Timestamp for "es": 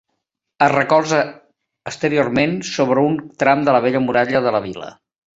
0.67-0.71